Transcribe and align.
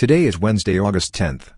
Today 0.00 0.24
is 0.24 0.38
Wednesday, 0.38 0.80
August 0.80 1.14
10th. 1.14 1.48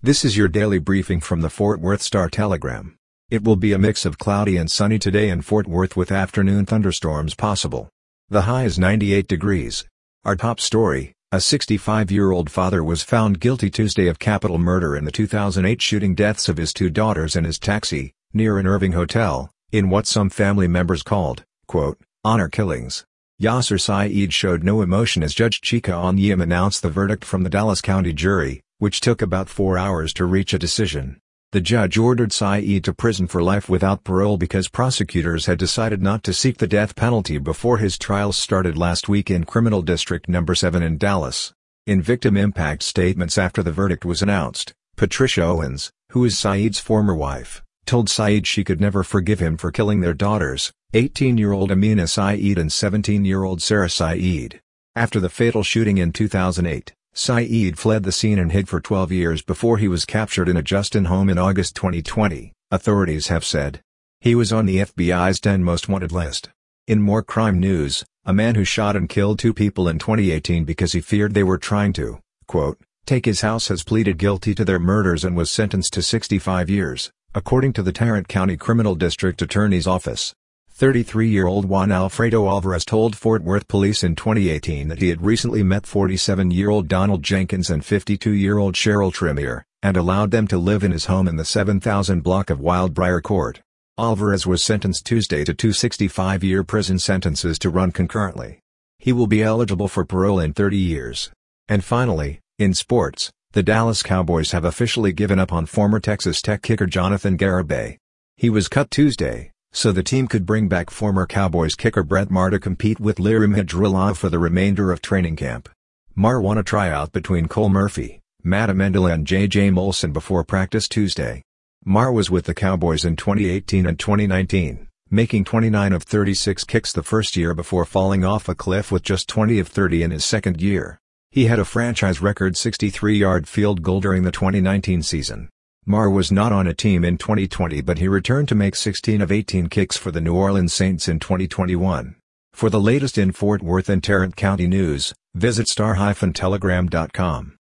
This 0.00 0.24
is 0.24 0.34
your 0.34 0.48
daily 0.48 0.78
briefing 0.78 1.20
from 1.20 1.42
the 1.42 1.50
Fort 1.50 1.82
Worth 1.82 2.00
Star 2.00 2.30
Telegram. 2.30 2.96
It 3.30 3.44
will 3.44 3.56
be 3.56 3.74
a 3.74 3.78
mix 3.78 4.06
of 4.06 4.16
cloudy 4.16 4.56
and 4.56 4.70
sunny 4.70 4.98
today 4.98 5.28
in 5.28 5.42
Fort 5.42 5.66
Worth 5.66 5.98
with 5.98 6.10
afternoon 6.10 6.64
thunderstorms 6.64 7.34
possible. 7.34 7.90
The 8.30 8.40
high 8.48 8.64
is 8.64 8.78
98 8.78 9.28
degrees. 9.28 9.84
Our 10.24 10.34
top 10.34 10.60
story, 10.60 11.12
a 11.30 11.36
65-year-old 11.36 12.48
father 12.48 12.82
was 12.82 13.02
found 13.02 13.38
guilty 13.38 13.68
Tuesday 13.68 14.06
of 14.06 14.18
capital 14.18 14.56
murder 14.56 14.96
in 14.96 15.04
the 15.04 15.12
2008 15.12 15.82
shooting 15.82 16.14
deaths 16.14 16.48
of 16.48 16.56
his 16.56 16.72
two 16.72 16.88
daughters 16.88 17.36
in 17.36 17.44
his 17.44 17.58
taxi, 17.58 18.14
near 18.32 18.56
an 18.56 18.66
Irving 18.66 18.92
hotel, 18.92 19.50
in 19.72 19.90
what 19.90 20.06
some 20.06 20.30
family 20.30 20.68
members 20.68 21.02
called, 21.02 21.44
quote, 21.66 21.98
honor 22.24 22.48
killings. 22.48 23.04
Yaser 23.40 23.80
Said 23.80 24.34
showed 24.34 24.62
no 24.62 24.82
emotion 24.82 25.22
as 25.22 25.32
Judge 25.32 25.62
Chika 25.62 25.94
Anyiam 25.94 26.42
announced 26.42 26.82
the 26.82 26.90
verdict 26.90 27.24
from 27.24 27.42
the 27.42 27.48
Dallas 27.48 27.80
County 27.80 28.12
jury, 28.12 28.60
which 28.76 29.00
took 29.00 29.22
about 29.22 29.48
four 29.48 29.78
hours 29.78 30.12
to 30.12 30.26
reach 30.26 30.52
a 30.52 30.58
decision. 30.58 31.18
The 31.52 31.62
judge 31.62 31.96
ordered 31.96 32.34
Said 32.34 32.84
to 32.84 32.92
prison 32.92 33.26
for 33.26 33.42
life 33.42 33.66
without 33.66 34.04
parole 34.04 34.36
because 34.36 34.68
prosecutors 34.68 35.46
had 35.46 35.56
decided 35.56 36.02
not 36.02 36.22
to 36.24 36.34
seek 36.34 36.58
the 36.58 36.66
death 36.66 36.94
penalty 36.94 37.38
before 37.38 37.78
his 37.78 37.96
trial 37.96 38.32
started 38.32 38.76
last 38.76 39.08
week 39.08 39.30
in 39.30 39.44
Criminal 39.44 39.80
District 39.80 40.28
No. 40.28 40.44
7 40.44 40.82
in 40.82 40.98
Dallas. 40.98 41.54
In 41.86 42.02
victim 42.02 42.36
impact 42.36 42.82
statements 42.82 43.38
after 43.38 43.62
the 43.62 43.72
verdict 43.72 44.04
was 44.04 44.20
announced, 44.20 44.74
Patricia 44.96 45.42
Owens, 45.44 45.90
who 46.10 46.26
is 46.26 46.38
Said's 46.38 46.78
former 46.78 47.14
wife, 47.14 47.62
told 47.90 48.08
Said 48.08 48.46
she 48.46 48.62
could 48.62 48.80
never 48.80 49.02
forgive 49.02 49.40
him 49.40 49.56
for 49.56 49.72
killing 49.72 49.98
their 49.98 50.14
daughters, 50.14 50.70
18-year-old 50.94 51.72
Amina 51.72 52.06
Said 52.06 52.38
and 52.56 52.70
17-year-old 52.70 53.60
Sarah 53.60 53.90
Said. 53.90 54.60
After 54.94 55.18
the 55.18 55.28
fatal 55.28 55.64
shooting 55.64 55.98
in 55.98 56.12
2008, 56.12 56.92
Said 57.12 57.76
fled 57.76 58.04
the 58.04 58.12
scene 58.12 58.38
and 58.38 58.52
hid 58.52 58.68
for 58.68 58.80
12 58.80 59.10
years 59.10 59.42
before 59.42 59.78
he 59.78 59.88
was 59.88 60.04
captured 60.04 60.48
in 60.48 60.56
a 60.56 60.62
Justin 60.62 61.06
home 61.06 61.28
in 61.28 61.36
August 61.36 61.74
2020, 61.74 62.52
authorities 62.70 63.26
have 63.26 63.44
said. 63.44 63.80
He 64.20 64.36
was 64.36 64.52
on 64.52 64.66
the 64.66 64.76
FBI's 64.76 65.40
10 65.40 65.64
most 65.64 65.88
wanted 65.88 66.12
list. 66.12 66.48
In 66.86 67.02
more 67.02 67.24
crime 67.24 67.58
news, 67.58 68.04
a 68.24 68.32
man 68.32 68.54
who 68.54 68.64
shot 68.64 68.94
and 68.94 69.08
killed 69.08 69.40
two 69.40 69.52
people 69.52 69.88
in 69.88 69.98
2018 69.98 70.62
because 70.62 70.92
he 70.92 71.00
feared 71.00 71.34
they 71.34 71.42
were 71.42 71.58
trying 71.58 71.92
to, 71.94 72.20
quote, 72.46 72.78
take 73.04 73.24
his 73.24 73.40
house 73.40 73.66
has 73.66 73.82
pleaded 73.82 74.16
guilty 74.16 74.54
to 74.54 74.64
their 74.64 74.78
murders 74.78 75.24
and 75.24 75.36
was 75.36 75.50
sentenced 75.50 75.92
to 75.94 76.02
65 76.02 76.70
years, 76.70 77.10
according 77.32 77.72
to 77.72 77.82
the 77.82 77.92
Tarrant 77.92 78.26
County 78.26 78.56
Criminal 78.56 78.96
District 78.96 79.40
Attorney's 79.40 79.86
Office. 79.86 80.34
33-year-old 80.76 81.64
Juan 81.64 81.92
Alfredo 81.92 82.48
Alvarez 82.48 82.84
told 82.84 83.14
Fort 83.14 83.44
Worth 83.44 83.68
police 83.68 84.02
in 84.02 84.16
2018 84.16 84.88
that 84.88 85.00
he 85.00 85.10
had 85.10 85.22
recently 85.22 85.62
met 85.62 85.84
47-year-old 85.84 86.88
Donald 86.88 87.22
Jenkins 87.22 87.70
and 87.70 87.82
52-year-old 87.82 88.74
Cheryl 88.74 89.12
Tremere, 89.12 89.64
and 89.80 89.96
allowed 89.96 90.32
them 90.32 90.48
to 90.48 90.58
live 90.58 90.82
in 90.82 90.90
his 90.90 91.06
home 91.06 91.28
in 91.28 91.36
the 91.36 91.44
7000 91.44 92.22
block 92.22 92.50
of 92.50 92.58
Wildbriar 92.58 93.22
Court. 93.22 93.60
Alvarez 93.96 94.44
was 94.44 94.64
sentenced 94.64 95.06
Tuesday 95.06 95.44
to 95.44 95.54
two 95.54 95.68
65-year 95.68 96.64
prison 96.64 96.98
sentences 96.98 97.60
to 97.60 97.70
run 97.70 97.92
concurrently. 97.92 98.58
He 98.98 99.12
will 99.12 99.28
be 99.28 99.42
eligible 99.42 99.86
for 99.86 100.04
parole 100.04 100.40
in 100.40 100.52
30 100.52 100.78
years. 100.78 101.30
And 101.68 101.84
finally, 101.84 102.40
in 102.58 102.74
sports, 102.74 103.30
the 103.52 103.64
Dallas 103.64 104.04
Cowboys 104.04 104.52
have 104.52 104.64
officially 104.64 105.12
given 105.12 105.40
up 105.40 105.52
on 105.52 105.66
former 105.66 105.98
Texas 105.98 106.40
Tech 106.40 106.62
kicker 106.62 106.86
Jonathan 106.86 107.36
Garibay. 107.36 107.96
He 108.36 108.48
was 108.48 108.68
cut 108.68 108.92
Tuesday, 108.92 109.50
so 109.72 109.90
the 109.90 110.04
team 110.04 110.28
could 110.28 110.46
bring 110.46 110.68
back 110.68 110.88
former 110.88 111.26
Cowboys 111.26 111.74
kicker 111.74 112.04
Brett 112.04 112.30
Maher 112.30 112.50
to 112.50 112.60
compete 112.60 113.00
with 113.00 113.16
Lirim 113.16 113.56
Hajrullahu 113.56 114.16
for 114.16 114.28
the 114.28 114.38
remainder 114.38 114.92
of 114.92 115.02
training 115.02 115.34
camp. 115.34 115.68
Maher 116.14 116.40
won 116.40 116.58
a 116.58 116.62
tryout 116.62 117.10
between 117.10 117.48
Cole 117.48 117.68
Murphy, 117.68 118.20
Matt 118.44 118.70
Ammendola 118.70 119.14
and 119.14 119.26
J.J. 119.26 119.70
Molson 119.70 120.12
before 120.12 120.44
practice 120.44 120.86
Tuesday. 120.86 121.42
Maher 121.84 122.12
was 122.12 122.30
with 122.30 122.44
the 122.44 122.54
Cowboys 122.54 123.04
in 123.04 123.16
2018 123.16 123.84
and 123.84 123.98
2019, 123.98 124.86
making 125.10 125.42
29 125.42 125.92
of 125.92 126.04
36 126.04 126.62
kicks 126.62 126.92
the 126.92 127.02
first 127.02 127.36
year 127.36 127.52
before 127.52 127.84
falling 127.84 128.24
off 128.24 128.48
a 128.48 128.54
cliff 128.54 128.92
with 128.92 129.02
just 129.02 129.28
20 129.28 129.58
of 129.58 129.66
30 129.66 130.04
in 130.04 130.10
his 130.12 130.24
second 130.24 130.62
year. 130.62 131.00
He 131.32 131.46
had 131.46 131.60
a 131.60 131.64
franchise 131.64 132.20
record 132.20 132.54
63-yard 132.54 133.46
field 133.46 133.82
goal 133.82 134.00
during 134.00 134.24
the 134.24 134.32
2019 134.32 135.02
season. 135.02 135.48
Maher 135.86 136.10
was 136.10 136.32
not 136.32 136.50
on 136.50 136.66
a 136.66 136.74
team 136.74 137.04
in 137.04 137.18
2020 137.18 137.80
but 137.82 137.98
he 137.98 138.08
returned 138.08 138.48
to 138.48 138.56
make 138.56 138.74
16 138.74 139.20
of 139.20 139.30
18 139.30 139.68
kicks 139.68 139.96
for 139.96 140.10
the 140.10 140.20
New 140.20 140.34
Orleans 140.34 140.74
Saints 140.74 141.06
in 141.06 141.20
2021. 141.20 142.16
For 142.52 142.68
the 142.68 142.80
latest 142.80 143.16
in 143.16 143.30
Fort 143.30 143.62
Worth 143.62 143.88
and 143.88 144.02
Tarrant 144.02 144.34
County 144.34 144.66
news, 144.66 145.14
visit 145.34 145.68
star-telegram.com. 145.68 147.56